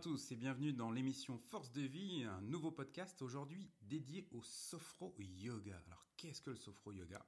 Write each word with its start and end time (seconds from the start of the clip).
À 0.00 0.02
tous 0.02 0.32
et 0.32 0.36
bienvenue 0.36 0.72
dans 0.72 0.90
l'émission 0.90 1.36
Force 1.36 1.72
de 1.72 1.82
vie, 1.82 2.24
un 2.24 2.40
nouveau 2.40 2.70
podcast 2.70 3.20
aujourd'hui 3.20 3.70
dédié 3.82 4.26
au 4.32 4.42
sophro 4.42 5.14
yoga. 5.18 5.78
Alors 5.84 6.06
qu'est-ce 6.16 6.40
que 6.40 6.48
le 6.48 6.56
sophro 6.56 6.90
yoga? 6.90 7.22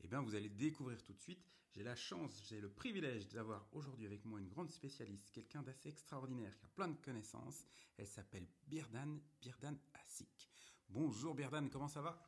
Eh 0.00 0.08
bien 0.08 0.22
vous 0.22 0.34
allez 0.34 0.48
découvrir 0.48 1.02
tout 1.02 1.12
de 1.12 1.20
suite. 1.20 1.44
J'ai 1.72 1.82
la 1.82 1.94
chance, 1.94 2.42
j'ai 2.48 2.62
le 2.62 2.70
privilège 2.70 3.28
d'avoir 3.28 3.68
aujourd'hui 3.72 4.06
avec 4.06 4.24
moi 4.24 4.40
une 4.40 4.48
grande 4.48 4.70
spécialiste, 4.70 5.32
quelqu'un 5.32 5.62
d'assez 5.62 5.90
extraordinaire 5.90 6.56
qui 6.56 6.64
a 6.64 6.68
plein 6.68 6.88
de 6.88 6.96
connaissances. 6.96 7.66
Elle 7.98 8.08
s'appelle 8.08 8.48
Birdan, 8.68 9.20
Birdan 9.42 9.76
Asik. 9.92 10.48
Bonjour 10.88 11.34
Birdan, 11.34 11.68
comment 11.68 11.88
ça 11.88 12.00
va? 12.00 12.26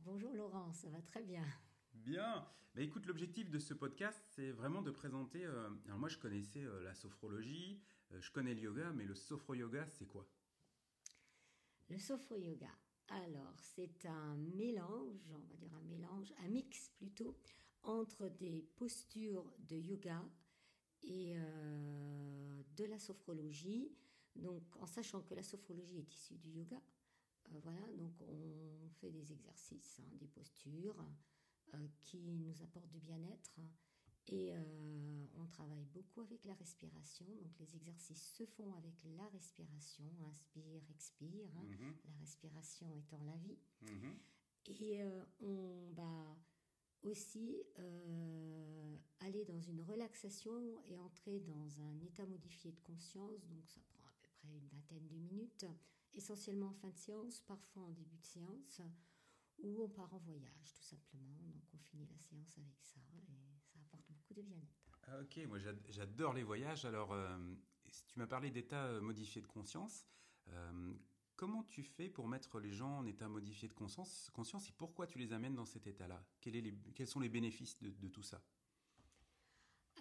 Bonjour 0.00 0.34
Laurent, 0.34 0.70
ça 0.74 0.90
va 0.90 1.00
très 1.00 1.22
bien. 1.22 1.46
Bien. 1.94 2.46
Bah, 2.74 2.82
écoute, 2.82 3.06
l'objectif 3.06 3.50
de 3.50 3.58
ce 3.58 3.72
podcast, 3.72 4.20
c'est 4.34 4.50
vraiment 4.50 4.82
de 4.82 4.90
présenter. 4.90 5.44
euh, 5.44 5.70
alors 5.86 5.98
moi, 5.98 6.08
je 6.08 6.18
connaissais 6.18 6.64
euh, 6.64 6.82
la 6.82 6.94
sophrologie, 6.94 7.80
euh, 8.12 8.20
je 8.20 8.30
connais 8.32 8.52
le 8.52 8.60
yoga, 8.60 8.92
mais 8.92 9.04
le 9.04 9.14
sophro-yoga, 9.14 9.88
c'est 9.88 10.06
quoi? 10.06 10.28
Le 11.88 11.98
sophro 11.98 12.36
yoga. 12.36 12.70
Alors, 13.08 13.54
c'est 13.58 14.06
un 14.06 14.36
mélange, 14.36 15.30
on 15.30 15.38
va 15.38 15.54
dire 15.54 15.72
un 15.74 15.82
mélange, 15.82 16.32
un 16.38 16.48
mix 16.48 16.90
plutôt, 16.96 17.36
entre 17.82 18.28
des 18.28 18.62
postures 18.76 19.52
de 19.58 19.76
yoga 19.76 20.22
et 21.02 21.36
de 22.76 22.84
la 22.84 22.98
sophrologie. 22.98 23.92
Donc, 24.34 24.62
en 24.80 24.86
sachant 24.86 25.20
que 25.20 25.34
la 25.34 25.42
sophrologie 25.42 25.98
est 25.98 26.14
issue 26.14 26.38
du 26.38 26.50
yoga, 26.50 26.80
voilà, 27.50 27.86
donc 27.98 28.18
on 28.22 28.88
fait 29.00 29.10
des 29.10 29.32
exercices, 29.32 30.00
hein, 30.00 30.16
des 30.18 30.26
postures 30.28 30.96
qui 32.02 32.18
nous 32.18 32.62
apportent 32.62 32.90
du 32.90 33.00
bien-être. 33.00 33.58
Et 34.28 34.54
euh, 34.54 35.26
on 35.36 35.46
travaille 35.46 35.84
beaucoup 35.92 36.20
avec 36.22 36.44
la 36.44 36.54
respiration. 36.54 37.26
Donc 37.42 37.58
les 37.58 37.76
exercices 37.76 38.32
se 38.34 38.44
font 38.46 38.72
avec 38.74 38.94
la 39.16 39.26
respiration. 39.28 40.04
Inspire, 40.30 40.82
expire. 40.90 41.50
hein, 41.58 41.64
Mhm, 41.64 41.94
La 42.06 42.14
respiration 42.20 42.94
étant 42.96 43.22
la 43.24 43.36
vie. 43.36 43.58
mhm. 43.82 44.16
Et 44.66 45.02
euh, 45.02 45.22
on 45.40 45.90
va 45.92 46.36
aussi 47.02 47.62
euh, 47.78 48.96
aller 49.20 49.44
dans 49.44 49.60
une 49.60 49.82
relaxation 49.82 50.80
et 50.86 50.98
entrer 50.98 51.40
dans 51.40 51.80
un 51.82 52.00
état 52.00 52.24
modifié 52.24 52.72
de 52.72 52.80
conscience. 52.80 53.46
Donc 53.48 53.68
ça 53.68 53.80
prend 53.90 54.06
à 54.08 54.12
peu 54.22 54.28
près 54.38 54.48
une 54.56 54.68
vingtaine 54.68 55.06
de 55.08 55.16
minutes, 55.16 55.66
essentiellement 56.14 56.68
en 56.68 56.72
fin 56.74 56.88
de 56.88 56.96
séance, 56.96 57.40
parfois 57.40 57.82
en 57.82 57.90
début 57.92 58.16
de 58.16 58.24
séance, 58.24 58.80
où 59.58 59.82
on 59.82 59.88
part 59.88 60.12
en 60.14 60.18
voyage 60.18 60.72
tout 60.74 60.82
simplement. 60.82 61.38
Donc 61.52 61.62
on 61.74 61.78
finit 61.78 62.06
la 62.06 62.18
séance 62.18 62.58
avec 62.58 62.80
ça 62.80 63.00
et 63.28 63.60
ça 63.62 63.78
apporte 63.80 64.04
beaucoup 64.10 64.34
de 64.34 64.42
bien-être. 64.42 64.84
Ah, 65.06 65.20
Ok, 65.20 65.38
moi 65.48 65.58
j'ad- 65.58 65.86
j'adore 65.88 66.32
les 66.32 66.42
voyages. 66.42 66.84
Alors, 66.84 67.12
euh, 67.12 67.36
tu 68.08 68.18
m'as 68.18 68.26
parlé 68.26 68.50
d'état 68.50 68.86
euh, 68.86 69.00
modifié 69.00 69.40
de 69.42 69.46
conscience. 69.46 70.06
Euh, 70.48 70.94
comment 71.36 71.62
tu 71.64 71.82
fais 71.82 72.08
pour 72.08 72.28
mettre 72.28 72.58
les 72.60 72.72
gens 72.72 72.98
en 72.98 73.06
état 73.06 73.28
modifié 73.28 73.68
de 73.68 73.74
conscience, 73.74 74.30
conscience 74.32 74.68
et 74.68 74.72
pourquoi 74.72 75.06
tu 75.06 75.18
les 75.18 75.32
amènes 75.32 75.54
dans 75.54 75.66
cet 75.66 75.86
état-là? 75.86 76.24
Quels 76.40 77.06
sont 77.08 77.20
les 77.20 77.28
bénéfices 77.28 77.78
de, 77.80 77.90
de 77.90 78.08
tout 78.08 78.22
ça? 78.22 78.42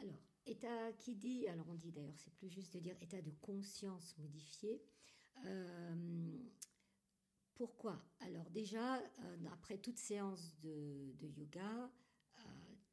Alors, 0.02 0.20
état 0.46 0.92
qui 0.94 1.16
dit, 1.16 1.48
alors 1.48 1.68
on 1.70 1.76
dit 1.76 1.92
d'ailleurs, 1.92 2.18
c'est 2.18 2.34
plus 2.34 2.50
juste 2.50 2.74
de 2.74 2.80
dire 2.80 2.96
état 3.02 3.22
de 3.22 3.32
conscience 3.32 4.18
modifié. 4.18 4.82
Euh, 5.46 6.38
pourquoi? 7.56 8.02
Alors 8.20 8.50
déjà, 8.50 8.98
euh, 8.98 9.38
après 9.52 9.78
toute 9.78 9.98
séance 9.98 10.56
de, 10.62 11.14
yoga, 11.22 11.92
euh, 12.40 12.42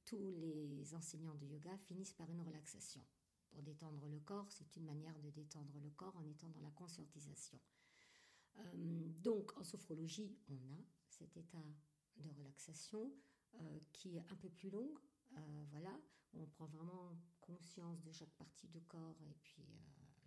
tous 0.04 0.34
les 0.36 0.94
enseignants 0.94 1.34
de 1.34 1.46
yoga 1.46 1.76
finissent 1.78 2.12
par 2.12 2.30
une 2.30 2.42
relaxation. 2.42 3.00
Pour 3.48 3.62
détendre 3.62 4.06
le 4.06 4.20
corps, 4.20 4.50
c'est 4.50 4.76
une 4.76 4.84
manière 4.84 5.18
de 5.20 5.30
détendre 5.30 5.78
le 5.82 5.90
corps 5.90 6.16
en 6.16 6.24
étant 6.26 6.50
dans 6.50 6.60
la 6.60 6.70
conscientisation. 6.70 7.58
Euh, 8.58 8.62
donc, 9.22 9.56
en 9.56 9.64
sophrologie, 9.64 10.36
on 10.48 10.56
a 10.56 10.84
cet 11.08 11.36
état 11.36 11.64
de 12.16 12.28
relaxation 12.30 13.12
qui 13.92 14.16
est 14.16 14.30
un 14.30 14.36
peu 14.36 14.48
plus 14.48 14.70
long. 14.70 14.94
Voilà, 15.70 16.00
on 16.34 16.46
prend 16.46 16.66
vraiment 16.66 17.18
conscience 17.40 18.00
de 18.02 18.12
chaque 18.12 18.32
partie 18.36 18.68
du 18.68 18.80
corps 18.82 19.16
et 19.22 19.34
puis 19.42 19.66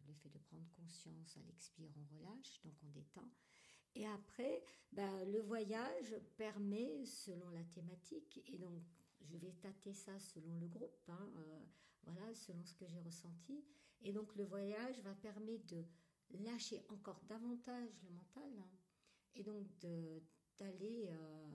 le 0.06 0.14
fait 0.14 0.30
de 0.30 0.40
prendre 0.40 0.70
conscience 0.72 1.38
à 1.38 1.42
l'expire, 1.44 1.90
on 1.96 2.16
relâche, 2.16 2.62
donc 2.64 2.74
on 2.84 2.90
détend. 2.90 3.30
Et 3.96 4.08
après, 4.08 4.64
ben, 4.92 5.26
le 5.32 5.40
voyage 5.42 6.16
permet, 6.38 7.06
selon 7.06 7.50
la 7.50 7.64
thématique, 7.64 8.42
et 8.48 8.58
donc 8.58 8.82
je 9.22 9.38
vais 9.38 9.54
tâter 9.54 9.94
ça 9.94 10.18
selon 10.20 10.56
le 10.60 10.68
groupe, 10.68 11.00
hein, 11.10 11.32
euh, 11.38 11.66
voilà, 12.04 12.34
selon 12.34 12.64
ce 12.66 12.74
que 12.76 12.88
j'ai 12.88 13.00
ressenti. 13.02 13.64
Et 14.02 14.12
donc 14.12 14.36
le 14.36 14.44
voyage 14.46 15.00
va 15.02 15.14
permettre 15.16 15.66
de 15.68 15.86
lâcher 16.44 16.84
encore 16.90 17.22
davantage 17.26 17.90
le 18.04 18.10
mental, 18.10 18.52
hein, 18.60 18.70
et 19.36 19.44
donc 19.44 19.68
de- 19.80 20.22
d'aller... 20.58 21.08
euh, 21.12 21.48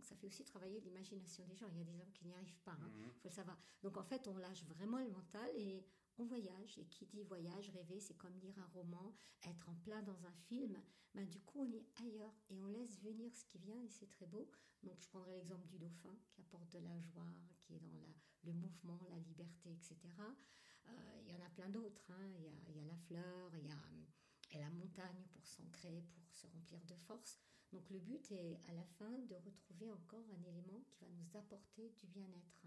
ça 0.00 0.16
fait 0.16 0.26
aussi 0.26 0.44
travailler 0.44 0.80
l'imagination 0.80 1.46
des 1.46 1.54
gens. 1.54 1.68
Il 1.68 1.78
y 1.78 1.80
a 1.80 1.84
des 1.84 1.96
gens 1.96 2.10
qui 2.12 2.24
n'y 2.26 2.34
arrivent 2.34 2.58
pas, 2.64 2.76
il 2.80 2.86
Mhm. 3.04 3.12
faut 3.20 3.28
le 3.28 3.34
savoir. 3.34 3.56
Donc 3.84 3.96
en 3.96 4.02
fait, 4.02 4.26
on 4.26 4.36
lâche 4.36 4.64
vraiment 4.64 4.98
le 4.98 5.08
mental 5.08 5.48
et 5.54 5.84
on 6.18 6.24
voyage. 6.24 6.78
Et 6.78 6.86
qui 6.86 7.06
dit 7.06 7.22
voyage, 7.22 7.70
rêver, 7.70 8.00
c'est 8.00 8.14
comme 8.16 8.36
lire 8.40 8.58
un 8.58 8.66
roman, 8.68 9.14
être 9.46 9.68
en 9.68 9.74
plein 9.76 10.02
dans 10.02 10.24
un 10.26 10.32
film. 10.48 10.80
Ben, 11.14 11.26
du 11.28 11.40
coup, 11.40 11.60
on 11.60 11.72
est 11.72 11.86
ailleurs 12.00 12.34
et 12.50 12.58
on 12.58 12.66
laisse 12.66 13.00
venir 13.00 13.34
ce 13.34 13.44
qui 13.44 13.58
vient 13.58 13.80
et 13.82 13.88
c'est 13.88 14.08
très 14.08 14.26
beau. 14.26 14.50
Donc 14.82 15.00
je 15.00 15.08
prendrai 15.08 15.32
l'exemple 15.36 15.66
du 15.68 15.78
dauphin 15.78 16.16
qui 16.30 16.40
apporte 16.40 16.70
de 16.72 16.78
la 16.78 16.98
joie, 17.00 17.32
qui 17.60 17.74
est 17.74 17.78
dans 17.80 17.92
la- 17.92 18.14
le 18.44 18.52
mouvement, 18.52 18.98
la 19.10 19.18
liberté, 19.18 19.70
etc. 19.72 19.96
Euh, 20.88 21.20
il 21.26 21.32
y 21.32 21.34
en 21.36 21.40
a 21.46 21.50
plein 21.50 21.68
d'autres. 21.68 22.10
hein. 22.10 22.26
Il, 22.34 22.42
y 22.42 22.48
a, 22.48 22.70
y 22.74 22.80
a 22.80 22.84
la 22.84 22.96
fleur, 22.96 23.54
il 23.56 23.66
y 23.66 23.70
a, 23.70 23.78
et 24.54 24.58
la 24.58 24.70
montagne 24.70 25.24
pour 25.32 25.46
s'ancrer, 25.46 26.02
pour 26.12 26.34
se 26.34 26.46
remplir 26.48 26.84
de 26.84 26.96
force. 26.96 27.38
Donc 27.72 27.88
le 27.90 28.00
but 28.00 28.30
est 28.32 28.58
à 28.68 28.72
la 28.74 28.84
fin 28.84 29.10
de 29.18 29.34
retrouver 29.36 29.90
encore 29.92 30.26
un 30.30 30.42
élément 30.44 30.82
qui 30.90 30.98
va 31.00 31.08
nous 31.10 31.36
apporter 31.36 31.88
du 31.90 32.06
bien-être 32.08 32.66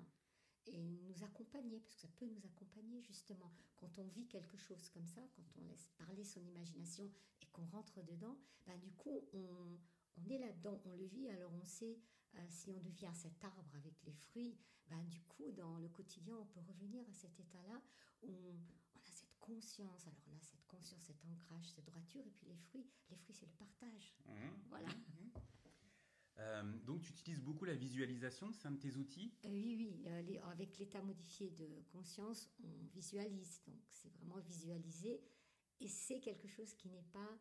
et 0.68 0.81
nous 0.81 1.24
accompagner, 1.24 1.80
parce 1.80 1.96
que 1.96 2.02
ça 2.02 2.08
peut 2.16 2.26
nous 2.26 2.46
accompagner 2.46 3.02
justement. 3.02 3.52
Quand 3.78 3.98
on 4.00 4.08
vit 4.08 4.28
quelque 4.28 4.58
chose 4.58 4.90
comme 4.90 5.06
ça, 5.06 5.22
quand 5.36 5.46
on 5.58 5.66
laisse 5.66 5.90
parler 5.98 6.24
son 6.24 6.44
imagination 6.46 7.09
et 7.42 7.48
qu'on 7.48 7.66
rentre 7.66 8.02
dedans, 8.03 8.38
ben, 8.66 8.78
du 8.80 8.92
coup 8.92 9.28
on, 9.34 9.78
on 10.18 10.30
est 10.30 10.40
là-dedans, 10.40 10.81
on 10.86 10.94
le 10.94 11.06
vit, 11.06 11.30
alors 11.30 11.53
on 11.53 11.66
sait 11.66 12.00
euh, 12.36 12.46
si 12.50 12.72
on 12.72 12.80
devient 12.80 13.12
cet 13.14 13.44
arbre 13.44 13.76
avec 13.76 14.03
les 14.03 14.14
fruits, 14.14 14.58
ben, 14.88 15.03
du 15.06 15.22
coup 15.24 15.52
dans 15.52 15.78
le 15.78 15.90
quotidien 15.90 16.36
on 16.38 16.46
peut 16.46 16.62
revenir 16.62 17.08
à 17.09 17.14
cet 17.14 17.40
état-là 17.40 17.82
où 18.24 18.32
on, 18.32 18.56
on 18.96 19.00
a 19.00 19.12
cette 19.12 19.38
conscience, 19.40 20.08
alors 20.08 20.22
on 20.32 20.38
a 20.38 20.42
cette 20.42 20.66
conscience, 20.66 21.03
cet 21.03 21.24
ancrage, 21.26 21.70
cette 21.70 21.86
droiture, 21.86 22.26
et 22.26 22.32
puis 22.32 22.47
les 22.47 22.58
fruits, 22.58 22.86
les 23.09 23.16
fruits 23.18 23.36
c'est 23.36 23.46
le 23.46 23.53
partage. 23.53 24.16
Mhm. 24.26 24.36
Voilà. 24.70 24.90
Euh, 26.38 26.63
donc, 26.85 27.01
tu 27.01 27.12
utilises 27.12 27.41
beaucoup 27.41 27.66
la 27.66 27.75
visualisation, 27.75 28.51
c'est 28.51 28.68
un 28.68 28.72
de 28.72 28.79
tes 28.79 28.96
outils? 28.97 29.34
Euh, 29.46 29.50
oui, 29.50 29.75
oui, 29.78 30.03
euh, 30.07 30.22
les- 30.23 30.40
avec 30.40 30.78
l'état 30.78 31.01
modifié 31.01 31.50
de 31.51 31.68
conscience, 31.91 32.50
on 32.63 32.85
visualise. 32.94 33.62
Donc, 33.68 33.79
c'est 33.90 34.09
vraiment 34.09 34.40
visualiser. 34.40 35.22
Et 35.79 35.88
c'est 35.88 36.19
quelque 36.19 36.47
chose 36.47 36.73
qui 36.73 36.90
n'est 36.90 37.06
pas, 37.13 37.40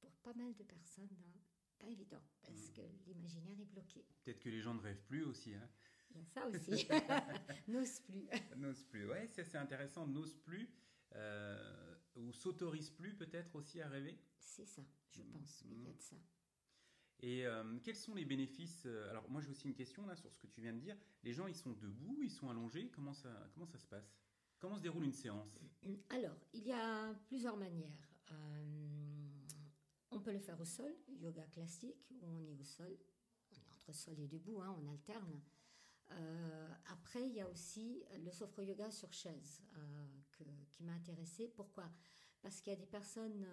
pour 0.00 0.12
pas 0.16 0.34
mal 0.34 0.54
de 0.54 0.62
personnes, 0.64 1.08
hein, 1.12 1.40
pas 1.78 1.88
évident, 1.88 2.22
parce 2.42 2.70
que 2.70 2.80
l'imaginaire 3.06 3.58
est 3.60 3.64
bloqué. 3.64 4.04
Peut-être 4.24 4.40
que 4.40 4.48
les 4.48 4.60
gens 4.60 4.74
ne 4.74 4.80
rêvent 4.80 5.04
plus 5.06 5.24
aussi. 5.24 5.54
Hein 5.54 5.68
Il 6.10 6.16
y 6.16 6.20
a 6.20 6.24
ça 6.24 6.46
aussi. 6.48 6.88
N'ose 7.68 8.00
plus. 8.00 8.28
n'ose 8.56 8.84
plus. 8.84 9.06
Ouais, 9.08 9.26
c'est 9.28 9.56
intéressant. 9.56 10.06
N'ose 10.06 10.34
plus 10.34 10.68
ou 12.16 12.32
s'autorise 12.32 12.90
plus 12.90 13.14
peut-être 13.14 13.54
aussi 13.54 13.80
à 13.80 13.88
rêver? 13.88 14.18
C'est 14.38 14.66
ça, 14.66 14.82
je 15.10 15.22
pense. 15.22 15.62
Oui, 15.64 15.76
il 15.76 15.84
y 15.84 15.88
a 15.88 15.92
de 15.92 16.00
ça. 16.00 16.16
Et 17.20 17.46
euh, 17.46 17.64
quels 17.82 17.96
sont 17.96 18.14
les 18.14 18.24
bénéfices 18.24 18.84
euh, 18.86 19.10
Alors 19.10 19.28
moi 19.28 19.40
j'ai 19.40 19.50
aussi 19.50 19.66
une 19.66 19.74
question 19.74 20.06
là 20.06 20.14
sur 20.14 20.32
ce 20.32 20.38
que 20.38 20.46
tu 20.46 20.60
viens 20.60 20.72
de 20.72 20.78
dire. 20.78 20.96
Les 21.24 21.32
gens 21.32 21.46
ils 21.46 21.56
sont 21.56 21.72
debout, 21.72 22.18
ils 22.22 22.30
sont 22.30 22.48
allongés. 22.48 22.90
Comment 22.90 23.12
ça 23.12 23.28
comment 23.54 23.66
ça 23.66 23.78
se 23.78 23.86
passe? 23.86 24.14
Comment 24.60 24.76
se 24.76 24.82
déroule 24.82 25.04
une 25.04 25.12
séance? 25.12 25.58
Alors, 26.10 26.36
il 26.52 26.66
y 26.66 26.72
a 26.72 27.14
plusieurs 27.26 27.56
manières. 27.56 28.10
Euh, 28.32 28.64
on 30.10 30.20
peut 30.20 30.32
le 30.32 30.40
faire 30.40 30.60
au 30.60 30.64
sol, 30.64 30.92
yoga 31.20 31.44
classique, 31.46 32.10
où 32.10 32.26
on 32.26 32.44
est 32.44 32.54
au 32.54 32.64
sol, 32.64 32.98
on 33.52 33.54
est 33.54 33.70
entre 33.72 33.92
sol 33.92 34.18
et 34.18 34.26
debout, 34.26 34.60
hein, 34.60 34.76
on 34.82 34.88
alterne. 34.90 35.40
Après, 36.86 37.24
il 37.28 37.34
y 37.34 37.40
a 37.40 37.48
aussi 37.48 38.02
le 38.24 38.32
sophro 38.32 38.62
yoga 38.62 38.90
sur 38.90 39.12
chaise 39.12 39.62
qui 40.72 40.82
m'a 40.82 40.92
intéressée. 40.92 41.48
Pourquoi? 41.54 41.88
Parce 42.40 42.60
qu'il 42.60 42.72
y 42.72 42.76
a 42.76 42.78
des 42.78 42.86
personnes 42.86 43.46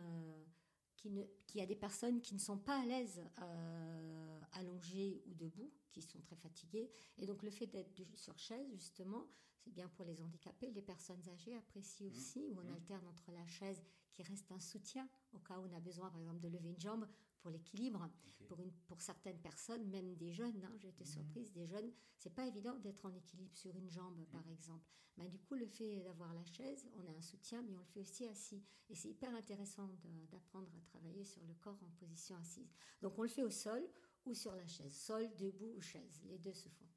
qui 1.06 1.28
qu'il 1.46 1.60
y 1.60 1.64
a 1.64 1.68
des 1.68 1.76
personnes 1.76 2.20
qui 2.22 2.34
ne 2.34 2.40
sont 2.40 2.58
pas 2.58 2.82
à 2.82 2.86
l'aise 2.86 3.22
euh, 3.42 4.40
allongées 4.54 5.22
ou 5.28 5.34
debout, 5.36 5.72
qui 5.92 6.02
sont 6.02 6.20
très 6.20 6.36
fatiguées. 6.36 6.90
Et 7.18 7.26
donc 7.26 7.44
le 7.44 7.52
fait 7.52 7.68
d'être 7.68 7.94
sur 8.16 8.38
chaise, 8.38 8.68
justement, 8.74 9.28
c'est 9.58 9.72
bien 9.72 9.88
pour 9.90 10.06
les 10.06 10.22
handicapés. 10.22 10.72
Les 10.72 10.82
personnes 10.82 11.22
âgées 11.30 11.56
apprécient 11.56 12.08
mmh. 12.08 12.12
aussi, 12.12 12.48
où 12.50 12.60
on 12.60 12.64
mmh. 12.64 12.74
alterne 12.74 13.08
entre 13.08 13.32
la 13.32 13.46
chaise 13.46 13.82
qui 14.12 14.24
reste 14.24 14.52
un 14.52 14.60
soutien 14.60 15.08
au 15.34 15.40
cas 15.40 15.60
où 15.60 15.68
on 15.72 15.76
a 15.76 15.80
besoin, 15.80 16.10
par 16.10 16.20
exemple, 16.20 16.42
de 16.42 16.50
lever 16.50 16.70
une 16.70 16.80
jambe 16.80 17.08
pour 17.46 17.52
l'équilibre. 17.52 18.10
Pour, 18.48 18.60
une, 18.60 18.72
pour 18.88 19.02
certaines 19.02 19.40
personnes, 19.40 19.88
même 19.90 20.16
des 20.16 20.32
jeunes, 20.32 20.64
hein, 20.64 20.76
j'ai 20.78 20.90
été 20.90 21.04
mmh. 21.04 21.08
surprise, 21.08 21.52
des 21.52 21.68
jeunes, 21.68 21.92
c'est 22.18 22.34
pas 22.34 22.46
évident 22.46 22.76
d'être 22.80 23.06
en 23.06 23.14
équilibre 23.14 23.56
sur 23.56 23.76
une 23.76 23.90
jambe, 23.90 24.24
par 24.32 24.48
exemple. 24.50 24.86
Mais 25.18 25.30
du 25.30 25.40
coup, 25.40 25.54
le 25.54 25.68
fait 25.68 26.02
d'avoir 26.02 26.34
la 26.34 26.44
chaise, 26.46 26.88
on 26.96 27.08
a 27.08 27.12
un 27.12 27.22
soutien, 27.22 27.62
mais 27.64 27.76
on 27.76 27.80
le 27.80 27.86
fait 27.86 28.00
aussi 28.00 28.28
assis. 28.28 28.64
Et 28.90 28.96
c'est 28.96 29.10
hyper 29.10 29.34
intéressant 29.36 29.88
d'apprendre 30.32 30.70
à 30.76 30.82
travailler 30.82 31.24
sur 31.24 31.44
le 31.46 31.54
corps 31.54 31.78
en 31.84 31.90
position 32.00 32.36
assise. 32.36 32.72
Donc 33.02 33.18
on 33.18 33.24
le 33.24 33.30
fait 33.30 33.44
au 33.44 33.52
sol 33.52 33.84
ou 34.26 34.34
sur 34.34 34.56
la 34.56 34.66
chaise, 34.66 34.96
sol, 34.96 35.30
debout 35.36 35.74
ou 35.76 35.82
chaise, 35.82 36.22
les 36.26 36.40
deux 36.40 36.54
se 36.54 36.70
font. 36.70 36.88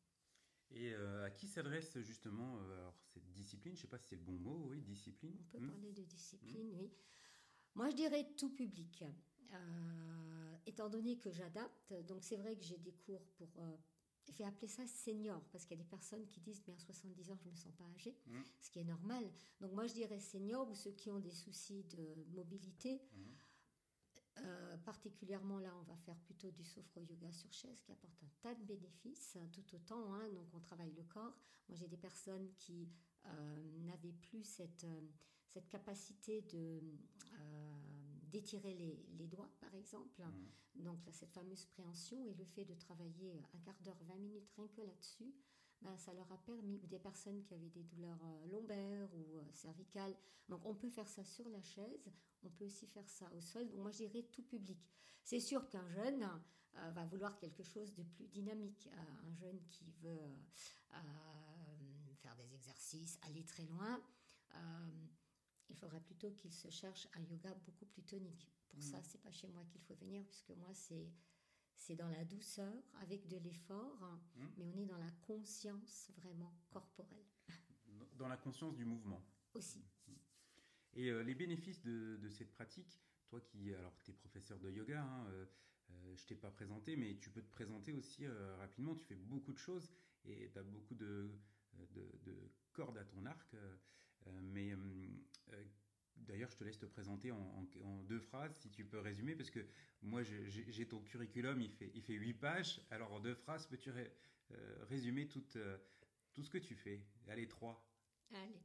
Et 0.71 0.93
euh, 0.94 1.27
à 1.27 1.31
qui 1.31 1.47
s'adresse 1.47 1.99
justement 2.01 2.59
euh, 2.59 2.91
cette 3.06 3.31
discipline? 3.33 3.75
Je 3.75 3.81
ne 3.81 3.83
sais 3.83 3.89
pas 3.89 3.99
si 3.99 4.09
c'est 4.09 4.17
le 4.17 4.23
bon 4.23 4.39
mot, 4.39 4.67
oui, 4.69 4.81
discipline. 4.81 5.37
On 5.41 5.59
peut 5.59 5.65
hmm 5.65 5.71
parler 5.71 5.93
de 5.93 6.05
discipline, 6.05 6.73
hmm 6.73 6.79
oui. 6.79 6.91
Moi, 7.75 7.91
je 7.91 7.97
dirais 7.97 8.35
tout 8.37 8.51
public. 8.51 9.05
Euh, 9.53 10.56
étant 10.67 10.89
donné 10.89 11.17
que 11.19 11.31
j'adapte, 11.31 11.95
donc 12.06 12.23
c'est 12.23 12.37
vrai 12.37 12.56
que 12.56 12.62
j'ai 12.62 12.79
des 12.79 12.93
cours 12.93 13.25
pour. 13.37 13.49
je 14.27 14.33
vais 14.37 14.45
appeler 14.45 14.69
ça 14.69 14.87
senior, 14.87 15.43
parce 15.50 15.65
qu'il 15.65 15.77
y 15.77 15.81
a 15.81 15.83
des 15.83 15.89
personnes 15.89 16.27
qui 16.27 16.41
disent, 16.41 16.62
mais 16.67 16.75
à 16.75 16.79
70 16.79 17.31
ans, 17.31 17.37
je 17.37 17.47
ne 17.47 17.50
me 17.53 17.56
sens 17.56 17.73
pas 17.73 17.85
âgée, 17.95 18.17
hmm 18.27 18.43
ce 18.61 18.71
qui 18.71 18.79
est 18.81 18.85
normal. 18.85 19.25
Donc 19.61 19.73
moi, 19.73 19.87
je 19.87 19.95
dirais 19.95 20.21
senior 20.21 20.69
ou 20.69 20.75
ceux 20.75 20.93
qui 20.93 21.11
ont 21.11 21.21
des 21.21 21.31
soucis 21.31 21.85
de 21.85 22.15
mobilité. 22.35 23.00
Euh, 24.45 24.77
particulièrement 24.79 25.59
là, 25.59 25.75
on 25.81 25.83
va 25.83 25.97
faire 25.97 26.17
plutôt 26.19 26.51
du 26.51 26.65
sophro-yoga 26.65 27.33
sur 27.33 27.53
chaise 27.53 27.81
qui 27.83 27.93
apporte 27.93 28.23
un 28.23 28.31
tas 28.41 28.55
de 28.55 28.62
bénéfices, 28.65 29.37
hein, 29.37 29.49
tout 29.53 29.75
autant. 29.75 30.15
Hein, 30.15 30.29
donc 30.35 30.47
on 30.55 30.61
travaille 30.61 30.93
le 30.93 31.03
corps. 31.05 31.35
Moi 31.69 31.77
j'ai 31.77 31.89
des 31.89 31.97
personnes 31.97 32.49
qui 32.55 32.89
euh, 33.27 33.79
n'avaient 33.81 34.12
plus 34.12 34.44
cette, 34.44 34.85
euh, 34.85 35.01
cette 35.49 35.69
capacité 35.69 36.43
de 36.43 36.81
d'étirer 38.31 38.75
les, 38.75 39.07
les, 39.19 39.27
doigts, 39.27 39.51
par 39.61 39.75
exemple. 39.75 40.23
Mmh. 40.23 40.83
Donc 40.83 41.05
là, 41.05 41.13
cette 41.13 41.33
fameuse 41.33 41.65
préhension 41.67 42.25
et 42.25 42.35
le 42.35 42.45
fait 42.45 42.65
de 42.65 42.75
travailler 42.75 43.43
un 43.55 43.59
quart 43.59 43.81
d'heure, 43.81 43.99
20 44.03 44.17
minutes 44.17 44.49
rien 44.57 44.69
que 44.69 44.81
là-dessus, 44.83 45.35
ben, 45.83 45.97
ça 45.97 46.13
leur 46.13 46.31
a 46.33 46.39
permis, 46.39 46.81
ou 46.83 46.87
des 46.87 46.99
personnes 46.99 47.43
qui 47.45 47.55
avaient 47.55 47.71
des 47.71 47.85
douleurs 47.85 48.19
lombaires 48.51 49.09
ou 49.15 49.41
cervicales. 49.53 50.17
Donc 50.49 50.65
on 50.65 50.75
peut 50.75 50.91
faire 50.91 51.09
ça 51.09 51.25
sur 51.25 51.49
la 51.49 51.63
chaise, 51.63 52.11
on 52.43 52.51
peut 52.51 52.65
aussi 52.65 52.87
faire 52.87 53.09
ça 53.09 53.31
au 53.35 53.41
sol. 53.41 53.69
Donc 53.69 53.81
moi, 53.81 53.91
je 53.91 53.99
dirais 53.99 54.25
tout 54.33 54.43
public. 54.43 54.79
C'est 55.23 55.41
sûr 55.41 55.69
qu'un 55.69 55.87
jeune 55.89 56.23
euh, 56.77 56.91
va 56.91 57.05
vouloir 57.05 57.39
quelque 57.39 57.63
chose 57.63 57.95
de 57.95 58.03
plus 58.03 58.27
dynamique. 58.29 58.89
Euh, 58.93 59.29
un 59.29 59.35
jeune 59.35 59.61
qui 59.69 59.91
veut 60.03 60.19
euh, 60.95 62.15
faire 62.23 62.35
des 62.37 62.55
exercices, 62.55 63.19
aller 63.23 63.45
très 63.45 63.65
loin, 63.67 64.03
il 65.69 65.76
faudrait 65.76 66.00
plutôt 66.00 66.31
qu'il 66.32 66.53
se 66.53 66.69
cherche 66.69 67.09
un 67.15 67.23
yoga 67.23 67.55
beaucoup 67.67 67.87
plus 67.87 68.03
tonique. 68.03 68.49
Pour 68.69 68.82
ça, 68.82 68.99
mm. 68.99 69.03
c'est 69.05 69.20
pas 69.20 69.31
chez 69.31 69.49
moi 69.49 69.65
qu'il 69.65 69.81
faut 69.81 69.94
venir, 69.94 70.25
puisque 70.26 70.50
moi, 70.50 70.73
c'est 70.73 71.11
c'est 71.79 71.94
dans 71.94 72.09
la 72.09 72.25
douceur, 72.25 72.75
avec 73.00 73.29
de 73.29 73.37
l'effort, 73.38 74.00
mm. 74.35 74.47
mais 74.56 74.67
on 74.67 74.76
est 74.76 74.87
dans 74.87 74.99
la 74.99 75.11
conscience 75.23 76.11
vraiment 76.17 76.53
corporelle. 76.70 77.26
Dans 78.17 78.29
la 78.29 78.37
conscience 78.37 78.75
du 78.75 78.85
mouvement. 78.85 79.25
Aussi. 79.55 79.85
Et 80.94 81.11
euh, 81.11 81.23
les 81.23 81.35
bénéfices 81.35 81.81
de, 81.82 82.29
cette 82.29 82.53
pratique, 82.53 83.00
toi 83.29 83.41
qui, 83.41 83.73
alors 83.73 83.97
tu 84.03 84.11
es 84.11 84.15
professeur 84.15 84.59
de 84.59 84.70
yoga, 84.70 85.00
hein, 85.00 85.26
euh, 85.29 85.47
euh, 85.91 86.17
je 86.17 86.26
t'ai 86.26 86.35
pas 86.35 86.50
présenté, 86.50 86.97
mais 86.97 87.17
tu 87.19 87.31
peux 87.31 87.43
te 87.43 87.50
présenter 87.50 87.93
aussi 87.93 88.26
rapidement, 88.59 88.94
tu 88.94 89.05
fais 89.05 89.15
beaucoup 89.15 89.53
de 89.53 89.59
choses 89.59 89.91
et 90.25 90.50
tu 90.50 90.59
as 90.59 90.62
beaucoup 90.62 90.94
de, 90.94 91.31
de, 91.93 92.50
cordes 92.73 92.99
à 92.99 93.05
ton 93.05 93.25
arc. 93.26 93.55
Mais 94.43 94.75
D'ailleurs, 96.17 96.50
je 96.50 96.56
te 96.56 96.65
laisse 96.65 96.79
te 96.79 96.85
présenter 96.85 97.31
en, 97.31 98.03
deux 98.03 98.20
phrases, 98.20 98.55
si 98.59 98.70
tu 98.70 98.85
peux 98.85 98.99
résumer, 98.99 99.35
parce 99.35 99.50
que 99.50 99.65
moi, 100.03 100.23
j'ai 100.23 100.87
ton 100.87 101.00
curriculum, 101.00 101.61
il 101.61 101.70
fait, 101.70 101.91
il 101.94 102.03
huit 102.03 102.35
pages. 102.35 102.82
Alors, 102.91 103.12
en 103.12 103.20
deux 103.20 103.35
phrases, 103.35 103.67
peux-tu 103.67 103.91
résumer 104.88 105.29
tout, 105.29 105.43
ce 105.49 106.50
que 106.50 106.59
tu 106.59 106.75
fais? 106.75 107.00
Allez, 107.29 107.49
trois. 107.49 107.82
Allez. 108.32 108.61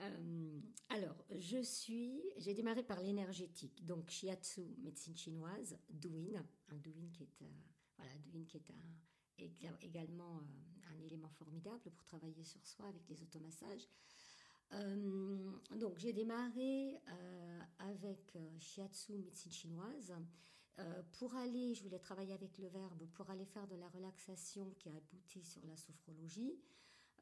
Euh, 0.00 0.60
alors, 0.90 1.24
je 1.30 1.62
suis, 1.62 2.22
j'ai 2.36 2.54
démarré 2.54 2.82
par 2.82 3.00
l'énergétique, 3.00 3.84
donc 3.84 4.10
shiatsu, 4.10 4.76
médecine 4.78 5.16
chinoise, 5.16 5.76
douyin, 5.90 6.46
un 6.68 6.76
douyin 6.76 7.08
qui 7.12 7.24
est, 7.24 7.42
euh, 7.42 7.46
voilà, 7.96 8.12
douyin 8.18 8.44
qui 8.44 8.58
est 8.58 8.64
également 9.82 10.36
euh, 10.36 10.94
un 10.94 11.00
élément 11.00 11.28
formidable 11.30 11.90
pour 11.90 12.04
travailler 12.04 12.44
sur 12.44 12.64
soi 12.64 12.86
avec 12.86 13.08
les 13.08 13.22
automassages. 13.22 13.88
Donc, 15.76 15.98
j'ai 15.98 16.12
démarré 16.12 17.00
avec 17.78 18.36
shiatsu, 18.58 19.18
médecine 19.18 19.52
chinoise. 19.52 20.12
pour 21.12 21.34
aller, 21.36 21.74
je 21.74 21.82
voulais 21.82 21.98
travailler 21.98 22.34
avec 22.34 22.58
le 22.58 22.68
verbe, 22.68 23.06
pour 23.14 23.30
aller 23.30 23.46
faire 23.46 23.66
de 23.66 23.76
la 23.76 23.88
relaxation 23.88 24.70
qui 24.78 24.88
a 24.90 24.96
abouti 24.96 25.42
sur 25.42 25.64
la 25.66 25.76
sophrologie. 25.76 26.58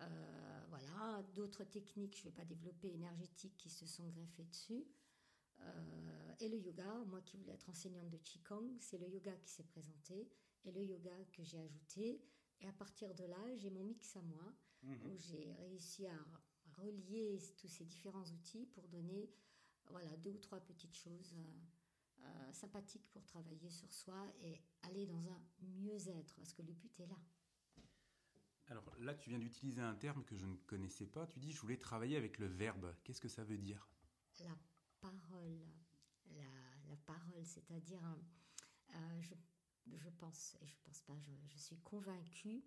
Euh, 0.02 0.64
voilà, 0.68 1.22
d'autres 1.34 1.64
techniques, 1.64 2.16
je 2.16 2.20
ne 2.20 2.24
vais 2.30 2.36
pas 2.36 2.44
développer, 2.44 2.88
énergétiques 2.92 3.56
qui 3.56 3.70
se 3.70 3.86
sont 3.86 4.08
greffées 4.08 4.44
dessus. 4.44 4.84
Euh, 5.60 6.32
et 6.40 6.48
le 6.48 6.58
yoga, 6.58 7.04
moi 7.06 7.22
qui 7.22 7.36
voulais 7.36 7.54
être 7.54 7.68
enseignante 7.70 8.10
de 8.10 8.18
Qigong, 8.18 8.76
c'est 8.78 8.98
le 8.98 9.08
yoga 9.08 9.34
qui 9.36 9.48
s'est 9.48 9.64
présenté 9.64 10.28
et 10.64 10.72
le 10.72 10.82
yoga 10.82 11.16
que 11.32 11.42
j'ai 11.42 11.60
ajouté. 11.60 12.20
Et 12.60 12.68
à 12.68 12.72
partir 12.72 13.14
de 13.14 13.24
là, 13.24 13.56
j'ai 13.56 13.70
mon 13.70 13.84
mix 13.84 14.16
à 14.16 14.22
moi, 14.22 14.54
mhm. 14.82 15.06
où 15.06 15.16
j'ai 15.16 15.54
réussi 15.54 16.06
à 16.06 16.14
relier 16.78 17.38
tous 17.58 17.68
ces 17.68 17.84
différents 17.84 18.24
outils 18.24 18.66
pour 18.66 18.88
donner 18.88 19.30
voilà, 19.88 20.16
deux 20.16 20.30
ou 20.30 20.38
trois 20.38 20.60
petites 20.60 20.96
choses 20.96 21.34
euh, 22.22 22.52
sympathiques 22.52 23.08
pour 23.12 23.24
travailler 23.24 23.70
sur 23.70 23.92
soi 23.92 24.26
et 24.40 24.60
aller 24.82 25.06
dans 25.06 25.28
un 25.30 25.42
mieux-être, 25.60 26.34
parce 26.36 26.52
que 26.52 26.62
le 26.62 26.72
but 26.72 27.00
est 27.00 27.06
là. 27.06 27.18
Alors 28.68 28.84
là, 28.98 29.14
tu 29.14 29.30
viens 29.30 29.38
d'utiliser 29.38 29.80
un 29.80 29.94
terme 29.94 30.24
que 30.24 30.36
je 30.36 30.46
ne 30.46 30.56
connaissais 30.66 31.06
pas. 31.06 31.26
Tu 31.26 31.38
dis, 31.38 31.52
je 31.52 31.60
voulais 31.60 31.76
travailler 31.76 32.16
avec 32.16 32.38
le 32.38 32.46
verbe. 32.46 32.92
Qu'est-ce 33.04 33.20
que 33.20 33.28
ça 33.28 33.44
veut 33.44 33.58
dire? 33.58 33.88
La 34.40 34.56
parole. 35.00 35.60
La, 36.88 36.96
parole, 37.04 37.44
c'est-à-dire, 37.44 38.02
euh, 38.94 39.20
je, 39.20 40.08
pense, 40.18 40.56
et 40.60 40.66
je 40.66 40.76
pense 40.84 41.00
pas, 41.02 41.16
je, 41.46 41.56
suis 41.56 41.78
convaincue 41.78 42.64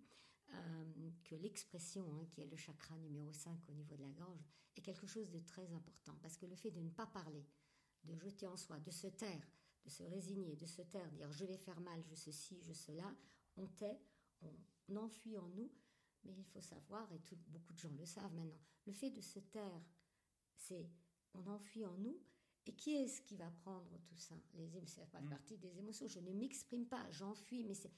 euh, 0.52 1.10
que 1.24 1.34
l'expression, 1.34 2.12
hein, 2.14 2.26
qui 2.30 2.40
est 2.42 2.46
le 2.46 2.56
chakra 2.56 2.96
numéro 2.96 3.32
5 3.32 3.58
au 3.68 3.72
niveau 3.72 3.96
de 3.96 4.02
la 4.02 4.10
gorge, 4.10 4.44
est 4.76 4.82
quelque 4.82 5.06
chose 5.06 5.30
de 5.30 5.40
très 5.40 5.72
important. 5.72 6.16
Parce 6.22 6.36
que 6.36 6.46
le 6.46 6.56
fait 6.56 6.70
de 6.70 6.80
ne 6.80 6.90
pas 6.90 7.06
parler, 7.06 7.46
de 8.04 8.14
jeter 8.16 8.46
en 8.46 8.56
soi, 8.56 8.78
de 8.80 8.90
se 8.90 9.06
taire, 9.08 9.46
de 9.84 9.90
se 9.90 10.02
résigner, 10.04 10.56
de 10.56 10.66
se 10.66 10.82
taire, 10.82 11.10
dire 11.12 11.30
je 11.32 11.44
vais 11.44 11.58
faire 11.58 11.80
mal, 11.80 12.02
je 12.04 12.14
ceci, 12.14 12.60
je 12.62 12.72
cela, 12.72 13.14
on 13.56 13.66
tait, 13.66 14.00
on 14.88 14.96
enfuit 14.96 15.36
en 15.38 15.48
nous 15.48 15.70
mais 16.24 16.34
il 16.36 16.44
faut 16.44 16.60
savoir, 16.60 17.10
et 17.12 17.20
tout, 17.20 17.38
beaucoup 17.48 17.72
de 17.72 17.78
gens 17.78 17.92
le 17.92 18.04
savent 18.04 18.34
maintenant, 18.34 18.58
le 18.86 18.92
fait 18.92 19.10
de 19.10 19.20
se 19.20 19.38
taire, 19.38 19.82
c'est 20.56 20.90
on 21.34 21.46
enfuit 21.46 21.86
en 21.86 21.96
nous. 21.98 22.20
Et 22.66 22.74
qui 22.74 22.94
est-ce 22.94 23.22
qui 23.22 23.36
va 23.36 23.50
prendre 23.50 23.98
tout 24.04 24.16
ça? 24.16 24.34
Les 24.54 24.68
ça 24.86 25.06
fait 25.06 25.20
mm. 25.20 25.28
partie 25.30 25.56
des 25.56 25.78
émotions. 25.78 26.06
Je 26.06 26.20
ne 26.20 26.32
m'exprime 26.32 26.86
pas, 26.86 27.10
j'enfuis, 27.10 27.64
mais 27.64 27.74
c'est 27.74 27.90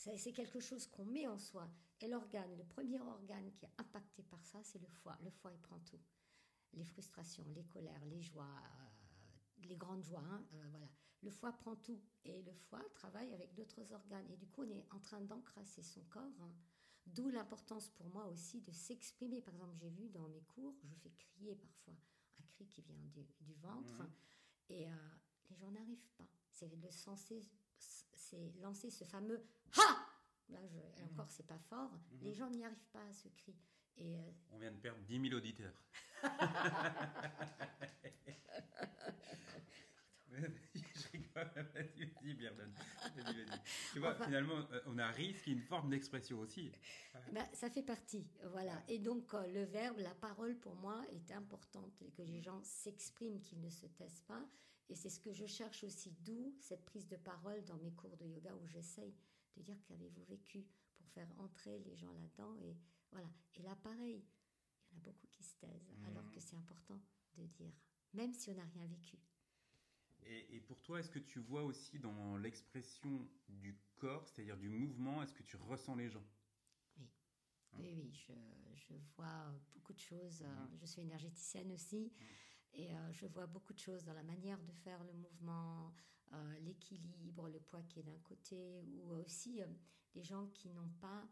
c'est 0.00 0.32
quelque 0.32 0.60
chose 0.60 0.86
qu'on 0.86 1.04
met 1.04 1.26
en 1.26 1.38
soi. 1.38 1.68
Et 2.00 2.08
l'organe, 2.08 2.56
le 2.56 2.64
premier 2.64 3.00
organe 3.00 3.52
qui 3.52 3.66
est 3.66 3.72
impacté 3.78 4.22
par 4.22 4.42
ça, 4.44 4.62
c'est 4.62 4.78
le 4.78 4.88
foie. 4.88 5.18
Le 5.22 5.30
foie, 5.30 5.52
il 5.52 5.60
prend 5.60 5.78
tout. 5.80 6.00
Les 6.72 6.84
frustrations, 6.84 7.44
les 7.54 7.64
colères, 7.64 8.04
les 8.06 8.22
joies, 8.22 8.44
euh, 8.44 9.66
les 9.68 9.76
grandes 9.76 10.04
joies, 10.04 10.22
hein, 10.24 10.44
euh, 10.54 10.68
voilà. 10.70 10.88
Le 11.22 11.30
foie 11.30 11.52
prend 11.52 11.76
tout. 11.76 12.00
Et 12.24 12.42
le 12.42 12.52
foie 12.54 12.82
travaille 12.94 13.34
avec 13.34 13.54
d'autres 13.54 13.92
organes. 13.92 14.30
Et 14.30 14.36
du 14.36 14.46
coup, 14.46 14.62
on 14.62 14.70
est 14.70 14.86
en 14.90 15.00
train 15.00 15.20
d'encrasser 15.20 15.82
son 15.82 16.02
corps. 16.04 16.40
Hein. 16.40 16.54
D'où 17.06 17.28
l'importance 17.28 17.90
pour 17.90 18.08
moi 18.08 18.26
aussi 18.26 18.62
de 18.62 18.72
s'exprimer. 18.72 19.42
Par 19.42 19.54
exemple, 19.54 19.76
j'ai 19.76 19.90
vu 19.90 20.08
dans 20.08 20.28
mes 20.28 20.42
cours, 20.42 20.76
je 20.84 20.94
fais 20.94 21.10
crier 21.10 21.56
parfois 21.56 21.94
un 22.38 22.46
cri 22.46 22.66
qui 22.66 22.82
vient 22.82 22.96
du, 23.40 23.54
ventre, 23.54 24.02
et 24.68 24.88
euh, 24.88 24.94
les 25.50 25.56
gens 25.56 25.70
n'arrivent 25.70 26.08
pas. 26.16 26.28
C'est 26.50 26.68
le 26.68 26.90
sensé, 26.90 27.42
c'est 28.30 28.52
lancer 28.60 28.90
ce 28.90 29.04
fameux 29.04 29.42
ha. 29.76 30.06
Là, 30.48 30.58
je, 30.66 31.02
encore, 31.04 31.30
c'est 31.30 31.46
pas 31.46 31.58
fort. 31.58 31.92
Mhm. 31.92 32.18
Les 32.22 32.34
gens 32.34 32.50
n'y 32.50 32.64
arrivent 32.64 32.88
pas 32.92 33.02
à 33.02 33.12
ce 33.12 33.28
cri. 33.28 33.54
Et 33.96 34.16
euh, 34.16 34.30
On 34.50 34.58
vient 34.58 34.72
de 34.72 34.78
perdre 34.78 35.00
10 35.02 35.28
000 35.28 35.36
auditeurs. 35.36 35.74
Tu 43.92 43.98
vois, 43.98 44.14
finalement, 44.14 44.58
euh, 44.72 44.80
on 44.86 44.98
a 44.98 45.08
risque 45.08 45.46
une 45.46 45.60
forme 45.60 45.90
d'expression 45.90 46.38
aussi. 46.40 46.72
Bah, 47.32 47.46
ça 47.52 47.70
fait 47.70 47.82
partie, 47.82 48.26
voilà. 48.52 48.82
Et 48.88 48.98
donc, 48.98 49.34
euh, 49.34 49.46
le 49.48 49.64
verbe, 49.64 49.98
la 49.98 50.14
parole, 50.14 50.56
pour 50.56 50.74
moi, 50.76 51.02
est 51.10 51.32
importante. 51.32 52.02
Que 52.16 52.22
les 52.22 52.40
gens 52.40 52.60
s'expriment, 52.62 53.40
qu'ils 53.40 53.60
ne 53.60 53.70
se 53.70 53.86
taisent 53.86 54.22
pas. 54.26 54.42
Et 54.90 54.96
c'est 54.96 55.08
ce 55.08 55.20
que 55.20 55.32
je 55.32 55.46
cherche 55.46 55.84
aussi, 55.84 56.10
d'où 56.24 56.52
cette 56.58 56.84
prise 56.84 57.06
de 57.06 57.16
parole 57.16 57.64
dans 57.64 57.76
mes 57.78 57.92
cours 57.92 58.16
de 58.16 58.26
yoga 58.26 58.52
où 58.56 58.66
j'essaye 58.66 59.14
de 59.56 59.62
dire 59.62 59.80
qu'avez-vous 59.84 60.24
vécu 60.24 60.66
pour 60.96 61.06
faire 61.10 61.32
entrer 61.38 61.78
les 61.78 61.94
gens 61.94 62.12
là-dedans. 62.12 62.56
Et 62.56 62.76
voilà. 63.12 63.30
Et 63.54 63.62
là, 63.62 63.76
pareil, 63.76 64.24
il 64.90 64.94
y 64.94 64.96
en 64.96 64.98
a 64.98 65.04
beaucoup 65.04 65.28
qui 65.28 65.44
se 65.44 65.54
taisent, 65.58 65.92
mmh. 65.96 66.06
alors 66.06 66.28
que 66.32 66.40
c'est 66.40 66.56
important 66.56 67.00
de 67.36 67.44
dire, 67.44 67.72
même 68.14 68.32
si 68.32 68.50
on 68.50 68.54
n'a 68.54 68.64
rien 68.64 68.86
vécu. 68.86 69.16
Et, 70.26 70.60
pour 70.60 70.80
toi, 70.82 71.00
est-ce 71.00 71.10
que 71.10 71.18
tu 71.18 71.38
vois 71.38 71.62
aussi 71.62 71.98
dans 71.98 72.36
l'expression 72.36 73.28
du 73.48 73.76
corps, 73.96 74.28
c'est-à-dire 74.28 74.56
du 74.56 74.68
mouvement, 74.68 75.22
est-ce 75.22 75.32
que 75.32 75.42
tu 75.42 75.56
ressens 75.56 75.96
les 75.96 76.08
gens? 76.08 76.24
Oui, 76.98 77.06
hein? 77.72 77.78
Oui, 77.80 77.94
oui, 77.96 78.12
je, 78.12 78.32
je, 78.74 78.94
vois 79.16 79.52
beaucoup 79.72 79.92
de 79.92 79.98
choses. 79.98 80.42
Mmh. 80.42 80.76
Je 80.80 80.86
suis 80.86 81.02
énergéticienne 81.02 81.72
aussi. 81.72 82.12
Mmh. 82.12 82.24
Et 82.74 82.94
euh, 82.94 83.12
je 83.12 83.26
vois 83.26 83.46
beaucoup 83.46 83.72
de 83.72 83.78
choses 83.78 84.04
dans 84.04 84.12
la 84.12 84.22
manière 84.22 84.62
de 84.62 84.72
faire 84.72 85.02
le 85.04 85.12
mouvement, 85.12 85.92
euh, 86.32 86.58
l'équilibre, 86.60 87.48
le 87.48 87.60
poids 87.60 87.82
qui 87.82 88.00
est 88.00 88.04
d'un 88.04 88.18
côté, 88.18 88.82
ou 88.82 89.12
aussi 89.14 89.62
euh, 89.62 89.66
les 90.14 90.22
gens 90.22 90.46
qui 90.48 90.68
n'ont 90.70 90.90
pas, 91.00 91.28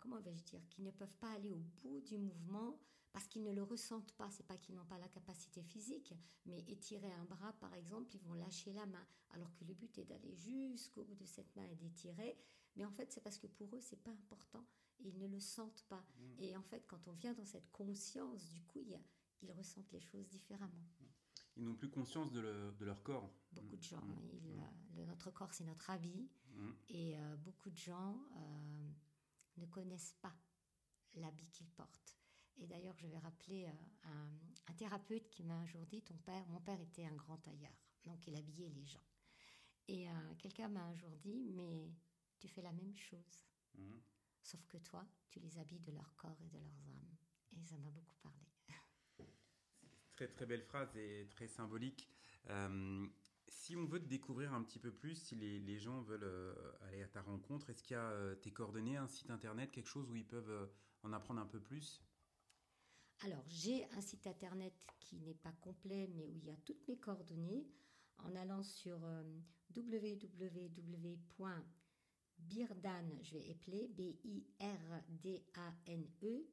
comment 0.00 0.20
vais-je 0.20 0.44
dire, 0.44 0.60
qui 0.68 0.82
ne 0.82 0.90
peuvent 0.90 1.16
pas 1.16 1.32
aller 1.32 1.50
au 1.50 1.62
bout 1.82 2.00
du 2.02 2.18
mouvement 2.18 2.78
parce 3.12 3.26
qu'ils 3.28 3.42
ne 3.42 3.52
le 3.52 3.62
ressentent 3.62 4.12
pas. 4.14 4.30
C'est 4.30 4.46
pas 4.46 4.56
qu'ils 4.56 4.74
n'ont 4.74 4.84
pas 4.84 4.98
la 4.98 5.08
capacité 5.08 5.62
physique, 5.62 6.14
mais 6.46 6.60
étirer 6.68 7.12
un 7.12 7.24
bras, 7.24 7.52
par 7.54 7.72
exemple, 7.74 8.14
ils 8.14 8.22
vont 8.22 8.34
lâcher 8.34 8.72
la 8.72 8.86
main, 8.86 9.06
alors 9.30 9.54
que 9.54 9.64
le 9.64 9.74
but 9.74 9.96
est 9.98 10.04
d'aller 10.04 10.34
jusqu'au 10.34 11.04
bout 11.04 11.14
de 11.14 11.26
cette 11.26 11.54
main 11.56 11.64
et 11.64 11.76
d'étirer. 11.76 12.38
Mais 12.76 12.84
en 12.84 12.90
fait, 12.90 13.12
c'est 13.12 13.20
parce 13.20 13.38
que 13.38 13.46
pour 13.46 13.74
eux, 13.76 13.80
c'est 13.80 14.02
pas 14.02 14.10
important. 14.10 14.66
Ils 15.00 15.18
ne 15.18 15.26
le 15.26 15.40
sentent 15.40 15.84
pas. 15.88 16.04
Mmh. 16.16 16.42
Et 16.42 16.56
en 16.56 16.62
fait, 16.62 16.86
quand 16.86 17.06
on 17.08 17.12
vient 17.12 17.34
dans 17.34 17.44
cette 17.44 17.70
conscience, 17.70 18.48
du 18.48 18.62
coup, 18.62 18.80
il 18.80 18.90
y 18.90 18.94
a 18.94 19.02
ils 19.42 19.52
ressentent 19.52 19.90
les 19.92 20.00
choses 20.00 20.28
différemment. 20.28 20.86
Ils 21.56 21.64
n'ont 21.64 21.74
plus 21.74 21.90
conscience 21.90 22.32
de, 22.32 22.74
leur 22.80 23.02
corps. 23.02 23.30
Beaucoup 23.52 23.76
de 23.76 23.82
gens. 23.82 24.00
Mmh. 24.00 25.04
notre 25.06 25.30
corps, 25.30 25.52
c'est 25.52 25.64
notre 25.64 25.90
habit. 25.90 26.30
Mmh. 26.54 26.70
Et 26.88 27.18
euh, 27.18 27.36
beaucoup 27.36 27.70
de 27.70 27.76
gens 27.76 28.18
euh, 28.36 28.90
ne 29.58 29.66
connaissent 29.66 30.16
pas 30.20 30.34
l'habit 31.14 31.48
qu'ils 31.50 31.68
portent. 31.68 32.18
Et 32.56 32.66
d'ailleurs, 32.66 32.96
je 32.98 33.06
vais 33.06 33.18
rappeler 33.18 33.66
euh, 33.66 34.08
un, 34.68 34.72
thérapeute 34.74 35.28
qui 35.28 35.42
m'a 35.42 35.54
un 35.54 35.66
jour 35.66 35.84
dit, 35.86 36.02
ton 36.02 36.16
père, 36.16 36.46
mon 36.48 36.60
père 36.60 36.80
était 36.80 37.04
un 37.04 37.14
grand 37.14 37.36
tailleur, 37.38 37.72
donc 38.04 38.26
il 38.26 38.36
habillait 38.36 38.70
les 38.70 38.86
gens. 38.86 39.04
Et 39.88 40.06
quelqu'un 40.38 40.68
m'a 40.68 40.84
un 40.84 40.94
jour 40.94 41.10
dit, 41.18 41.44
mais 41.50 41.92
tu 42.38 42.48
fais 42.48 42.62
la 42.62 42.72
même 42.72 42.96
chose. 42.96 43.44
Sauf 44.40 44.64
que 44.66 44.78
toi, 44.78 45.04
tu 45.28 45.40
les 45.40 45.58
habilles 45.58 45.80
de 45.80 45.92
leur 45.92 46.14
corps 46.16 46.40
et 46.40 46.48
de 46.48 46.58
leurs 46.58 46.88
âmes. 46.88 47.16
Et 47.52 47.64
ça 47.64 47.76
m'a 47.78 47.90
beaucoup 47.90 48.16
parlé. 48.22 48.51
Très 50.22 50.28
très 50.28 50.46
belle 50.46 50.62
phrase 50.62 50.96
et 50.96 51.26
très 51.30 51.48
symbolique. 51.48 52.08
Euh, 52.48 53.08
si 53.48 53.74
on 53.74 53.86
veut 53.86 53.98
te 53.98 54.06
découvrir 54.06 54.54
un 54.54 54.62
petit 54.62 54.78
peu 54.78 54.92
plus, 54.92 55.16
si 55.16 55.34
les, 55.34 55.78
gens 55.78 56.00
veulent 56.02 56.22
euh, 56.22 56.54
aller 56.82 57.02
à 57.02 57.08
ta 57.08 57.22
rencontre, 57.22 57.70
est-ce 57.70 57.82
qu'il 57.82 57.94
y 57.94 57.98
a 57.98 58.04
euh, 58.04 58.36
tes 58.36 58.52
coordonnées, 58.52 58.96
un 58.96 59.08
site 59.08 59.30
internet, 59.30 59.72
quelque 59.72 59.88
chose 59.88 60.08
où 60.08 60.14
ils 60.14 60.24
peuvent 60.24 60.70
en 61.02 61.12
apprendre 61.12 61.40
un 61.40 61.46
peu 61.46 61.58
plus? 61.58 62.04
Alors, 63.24 63.42
j'ai 63.48 63.84
un 63.96 64.00
site 64.00 64.28
internet 64.28 64.72
qui 65.00 65.18
n'est 65.18 65.34
pas 65.34 65.50
complet, 65.60 66.08
mais 66.14 66.28
où 66.28 66.36
il 66.36 66.44
y 66.44 66.52
a 66.52 66.56
toutes 66.64 66.86
mes 66.86 66.98
coordonnées. 66.98 67.66
En 68.18 68.36
allant 68.36 68.62
sur 68.62 69.00
www.birdan, 72.50 73.22
je 73.22 73.34
vais 73.34 73.48
épeler, 73.48 73.88
B-I-R-D-A-N-E, 73.88 74.46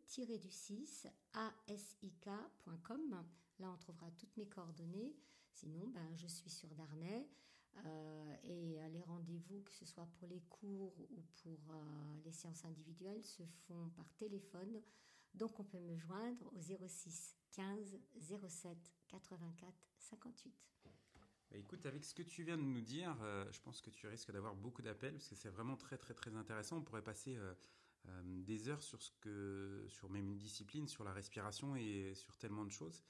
tiré 0.06 0.38
du 0.38 0.50
6, 0.50 1.08
A-S-I-K.com. 1.34 3.24
Là, 3.60 3.72
on 3.72 3.78
trouvera 3.78 4.10
toutes 4.12 4.36
mes 4.38 4.48
coordonnées. 4.48 5.16
Sinon, 5.52 5.88
ben, 5.88 6.16
je 6.16 6.28
suis 6.28 6.50
sur 6.50 6.74
Darnay. 6.76 7.28
Euh, 7.86 8.36
et 8.44 8.80
les 8.90 9.02
rendez-vous, 9.04 9.62
que 9.62 9.74
ce 9.74 9.86
soit 9.86 10.08
pour 10.18 10.28
les 10.28 10.42
cours 10.42 11.00
ou 11.12 11.22
pour 11.44 11.72
euh, 11.72 12.18
les 12.26 12.32
séances 12.32 12.66
individuelles, 12.66 13.24
se 13.24 13.44
font 13.68 13.90
par 13.96 14.12
téléphone. 14.16 14.82
Donc, 15.34 15.60
on 15.60 15.64
peut 15.64 15.80
me 15.80 15.96
joindre 15.96 16.52
au 16.54 16.60
06 16.62 17.36
15 17.52 18.00
07 18.20 18.78
84 19.08 19.74
58. 19.98 20.54
Écoute, 21.54 21.86
avec 21.86 22.06
ce 22.06 22.14
que 22.14 22.24
tu 22.24 22.44
viens 22.44 22.58
de 22.58 22.64
nous 22.64 22.82
dire, 22.82 23.18
euh, 23.22 23.46
je 23.52 23.60
pense 23.62 23.82
que 23.82 23.90
tu 23.90 24.08
risques 24.08 24.32
d'avoir 24.32 24.56
beaucoup 24.56 24.82
d'appels 24.82 25.14
parce 25.14 25.28
que 25.28 25.36
c'est 25.36 25.50
vraiment 25.50 25.78
très 25.78 25.98
très 25.98 26.14
très 26.14 26.36
intéressant. 26.36 26.78
On 26.78 26.82
pourrait 26.82 27.04
passer 27.04 27.38
des 28.24 28.70
heures 28.70 28.82
sur 28.82 29.02
ce 29.02 29.12
que, 29.22 29.86
sur 29.88 30.10
même 30.10 30.30
une 30.30 30.38
discipline, 30.38 30.88
sur 30.88 31.04
la 31.04 31.14
respiration 31.14 31.76
et 31.76 32.14
sur 32.16 32.38
tellement 32.38 32.66
de 32.66 32.72
choses. 32.72 33.04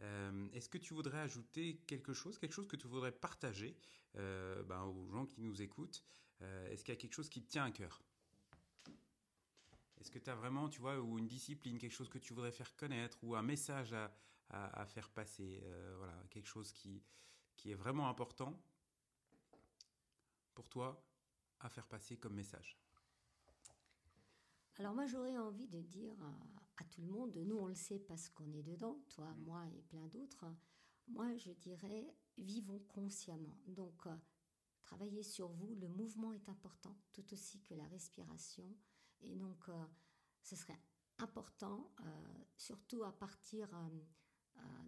Euh, 0.00 0.48
est-ce 0.52 0.68
que 0.68 0.78
tu 0.78 0.94
voudrais 0.94 1.20
ajouter 1.20 1.78
quelque 1.86 2.12
chose, 2.12 2.38
quelque 2.38 2.52
chose 2.52 2.68
que 2.68 2.76
tu 2.76 2.86
voudrais 2.86 3.12
partager 3.12 3.76
euh, 4.16 4.62
ben, 4.64 4.82
aux 4.82 5.08
gens 5.10 5.26
qui 5.26 5.40
nous 5.40 5.62
écoutent? 5.62 6.04
Euh, 6.42 6.70
Est-ce 6.70 6.84
qu'il 6.84 6.92
y 6.92 6.96
a 6.96 7.00
quelque 7.00 7.14
chose 7.14 7.28
qui 7.28 7.42
te 7.42 7.50
tient 7.50 7.64
à 7.64 7.70
cœur? 7.70 8.02
Est-ce 9.98 10.10
que 10.10 10.18
tu 10.18 10.28
as 10.28 10.34
vraiment, 10.34 10.68
tu 10.68 10.80
vois, 10.80 11.00
ou 11.00 11.18
une 11.18 11.26
discipline, 11.26 11.78
quelque 11.78 11.94
chose 11.94 12.10
que 12.10 12.18
tu 12.18 12.34
voudrais 12.34 12.52
faire 12.52 12.76
connaître, 12.76 13.18
ou 13.22 13.34
un 13.34 13.42
message 13.42 13.94
à, 14.50 14.86
faire 14.86 15.08
passer? 15.08 15.62
Voilà, 15.96 16.14
quelque 16.28 16.46
chose 16.46 16.70
qui, 16.72 17.02
qui 17.56 17.70
est 17.70 17.74
vraiment 17.74 18.08
important 18.08 18.58
pour 20.54 20.68
toi 20.68 21.02
à 21.60 21.68
faire 21.68 21.86
passer 21.86 22.16
comme 22.16 22.34
message 22.34 22.78
alors 24.78 24.94
moi 24.94 25.06
j'aurais 25.06 25.36
envie 25.38 25.68
de 25.68 25.80
dire 25.80 26.14
à, 26.76 26.84
tout 26.84 27.00
le 27.00 27.08
monde, 27.08 27.34
nous 27.36 27.56
on 27.56 27.66
le 27.66 27.74
sait 27.74 27.98
parce 27.98 28.28
qu'on 28.28 28.52
est 28.52 28.62
dedans, 28.62 29.00
toi, 29.08 29.24
mm. 29.24 29.44
moi 29.44 29.64
et 29.74 29.82
plein 29.82 30.06
d'autres, 30.08 30.44
moi 31.08 31.34
je 31.36 31.50
dirais 31.52 32.14
vivons 32.36 32.80
consciemment. 32.80 33.56
Donc 33.66 34.06
euh, 34.06 34.14
travaillez 34.82 35.22
sur 35.22 35.48
vous, 35.48 35.74
le 35.76 35.88
mouvement 35.88 36.32
est 36.34 36.48
important 36.50 36.94
tout 37.12 37.32
aussi 37.32 37.62
que 37.62 37.74
la 37.74 37.86
respiration 37.86 38.76
et 39.22 39.34
donc 39.34 39.68
euh, 39.70 39.84
ce 40.42 40.56
serait 40.56 40.78
important, 41.18 41.90
euh, 42.00 42.44
surtout 42.56 43.02
à 43.02 43.12
partir 43.12 43.72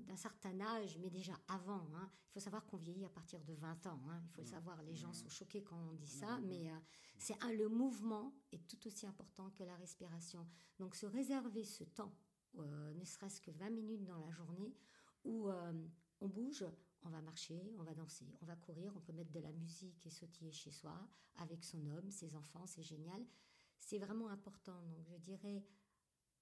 d'un 0.06 0.16
certain 0.16 0.58
âge, 0.60 0.98
mais 0.98 1.10
déjà 1.10 1.38
avant. 1.48 1.86
Hein. 1.94 2.10
Il 2.28 2.32
faut 2.32 2.40
savoir 2.40 2.64
qu'on 2.66 2.76
vieillit 2.76 3.04
à 3.04 3.10
partir 3.10 3.42
de 3.44 3.54
20 3.54 3.86
ans. 3.86 4.00
Hein. 4.08 4.22
Il 4.24 4.30
faut 4.30 4.40
le 4.40 4.46
savoir. 4.46 4.82
Les 4.82 4.94
gens 4.94 5.12
sont 5.12 5.28
choqués 5.28 5.62
quand 5.62 5.78
on 5.90 5.94
dit 5.94 6.08
ça, 6.08 6.38
mais 6.40 6.70
euh, 6.70 6.74
c'est 7.18 7.42
un, 7.44 7.52
le 7.52 7.68
mouvement 7.68 8.32
est 8.52 8.66
tout 8.66 8.86
aussi 8.86 9.06
important 9.06 9.50
que 9.50 9.62
la 9.64 9.76
respiration. 9.76 10.46
Donc 10.78 10.94
se 10.94 11.06
réserver 11.06 11.64
ce 11.64 11.84
temps, 11.84 12.14
euh, 12.58 12.94
ne 12.94 13.04
serait-ce 13.04 13.40
que 13.40 13.50
20 13.50 13.70
minutes 13.70 14.04
dans 14.04 14.18
la 14.18 14.30
journée, 14.30 14.74
où 15.24 15.50
on 16.20 16.28
bouge, 16.28 16.64
on 17.02 17.10
va 17.10 17.20
marcher, 17.20 17.74
on 17.78 17.82
va 17.82 17.94
danser, 17.94 18.26
on 18.40 18.46
va 18.46 18.56
courir, 18.56 18.92
on 18.96 19.00
peut 19.00 19.12
mettre 19.12 19.30
de 19.30 19.40
la 19.40 19.52
musique 19.52 20.06
et 20.06 20.10
sautiller 20.10 20.52
chez 20.52 20.70
soi 20.70 21.08
avec 21.36 21.64
son 21.64 21.86
homme, 21.86 22.10
ses 22.10 22.34
enfants, 22.34 22.66
c'est 22.66 22.82
génial. 22.82 23.24
C'est 23.78 23.98
vraiment 23.98 24.28
important. 24.28 24.80
Donc 24.88 25.06
je 25.06 25.16
dirais, 25.16 25.64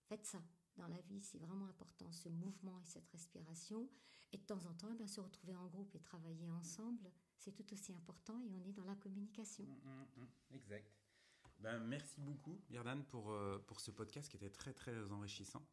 faites 0.09 0.25
ça 0.25 0.43
dans 0.77 0.89
la 0.89 1.01
vie, 1.03 1.23
c'est 1.23 1.39
vraiment 1.39 1.67
important, 1.67 2.11
ce 2.13 2.29
mouvement 2.29 2.79
et 2.81 2.85
cette 2.85 3.07
respiration. 3.09 3.89
Et 4.33 4.39
de 4.39 4.43
temps 4.43 4.67
en 4.67 4.75
temps, 4.75 4.93
eh 4.99 5.07
se 5.07 5.21
retrouver 5.21 5.55
en 5.55 5.67
groupe 5.67 5.95
et 5.95 6.01
travailler 6.01 6.51
ensemble, 6.51 7.13
c'est 7.39 7.53
tout 7.53 7.73
aussi 7.73 7.93
important 7.93 8.43
et 8.43 8.53
on 8.53 8.65
est 8.65 8.73
dans 8.73 8.85
la 8.85 8.97
communication. 8.97 9.65
Mmh, 9.65 10.07
mmh, 10.17 10.23
mmh. 10.23 10.55
exact. 10.55 10.93
Ben, 11.61 11.79
merci 11.79 12.21
beaucoup, 12.21 12.61
Birdan, 12.69 13.03
pour, 13.05 13.33
euh, 13.33 13.59
pour 13.67 13.81
ce 13.81 13.91
podcast 13.91 14.29
qui 14.29 14.37
était 14.37 14.51
très, 14.51 14.75
très 14.75 15.11
enrichissant. 15.11 15.67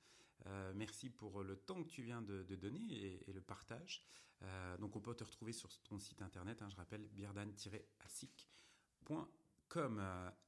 Euh, 0.45 0.71
merci 0.75 1.09
pour 1.09 1.43
le 1.43 1.57
temps 1.57 1.83
que 1.83 1.89
tu 1.89 2.03
viens 2.03 2.21
de, 2.21 2.43
donner 2.55 3.21
et, 3.27 3.33
le 3.33 3.41
partage. 3.41 4.05
Euh, 4.41 4.77
donc, 4.77 4.95
on 4.95 5.01
peut 5.01 5.15
te 5.15 5.23
retrouver 5.23 5.51
sur 5.51 5.69
ton 5.83 5.99
site 5.99 6.21
internet, 6.21 6.61
hein, 6.61 6.69
je 6.69 6.75
rappelle, 6.75 7.07
birdan-asic.com. 7.09 9.27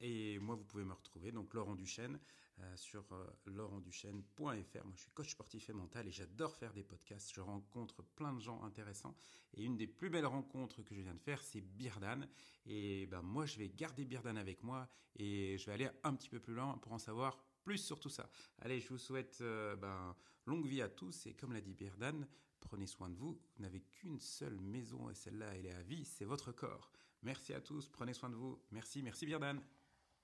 Et 0.02 0.40
moi, 0.40 0.56
vous 0.56 0.64
pouvez 0.64 0.84
me 0.84 0.94
retrouver, 0.94 1.32
donc 1.32 1.54
Laurent 1.54 1.76
Duchesne, 1.76 2.20
euh, 2.60 2.78
sur 2.78 3.04
euh. 3.12 3.26
Moi, 3.48 4.56
je 4.56 5.02
suis 5.02 5.12
coach 5.12 5.32
sportif 5.32 5.70
et 5.70 5.74
mental 5.74 6.08
et 6.08 6.12
j'adore 6.12 6.56
faire 6.56 6.74
des 6.74 6.84
podcasts. 6.84 7.34
Je 7.34 7.42
rencontre 7.42 8.04
plein 8.04 8.34
de 8.34 8.40
gens 8.40 8.64
intéressants. 8.64 9.16
Et 9.54 9.64
une 9.64 9.78
des 9.78 9.88
plus 9.88 10.10
belles 10.10 10.26
rencontres 10.26 10.84
que 10.84 10.94
je 10.94 11.02
viens 11.02 11.14
de 11.14 11.20
faire, 11.20 11.42
c'est 11.42 11.62
Birdan. 11.62 12.28
Et 12.66 13.08
ben, 13.08 13.22
moi, 13.22 13.46
je 13.46 13.58
vais 13.58 13.70
garder 13.70 14.06
Birdan 14.06 14.38
avec 14.38 14.64
moi 14.64 14.88
et 15.16 15.58
je 15.58 15.66
vais 15.66 15.74
aller 15.74 15.90
un 16.04 16.14
petit 16.14 16.30
peu 16.30 16.40
plus 16.40 16.54
loin 16.54 16.78
pour 16.78 16.94
en 16.94 17.00
savoir 17.00 17.44
plus 17.64 17.78
sur 17.78 18.00
tout 18.00 18.10
ça. 18.10 18.30
Allez, 18.60 18.80
je 18.80 18.90
vous 18.90 18.98
souhaite 18.98 19.40
euh, 19.42 19.76
ben, 19.76 20.16
longue 20.46 20.68
vie 20.68 20.82
à 20.82 20.90
tous 20.90 21.26
et 21.26 21.34
comme 21.34 21.54
l'a 21.54 21.62
dit 21.62 21.74
Birdan, 21.74 22.28
prenez 22.60 22.88
soin 22.88 23.10
de 23.10 23.16
vous. 23.16 23.40
Vous 23.56 23.64
n'avez 23.64 23.82
qu'une 23.82 24.20
seule 24.20 24.60
maison 24.60 25.10
et 25.10 25.16
celle-là, 25.16 25.56
elle 25.56 25.66
est 25.66 25.74
à 25.74 25.82
vie, 25.82 26.06
c'est 26.06 26.26
votre 26.26 26.52
corps. 26.52 26.92
Merci 27.26 27.56
à 27.56 27.60
tous, 27.60 27.90
prenez 27.90 28.14
soin 28.14 28.30
de 28.30 28.36
vous. 28.36 28.60
Merci, 28.70 29.02
merci 29.02 29.26
Birdan. 29.26 29.60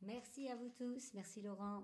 Merci 0.01 0.47
à 0.49 0.55
vous 0.55 0.69
tous, 0.69 1.15
merci 1.15 1.41
Laurent. 1.41 1.83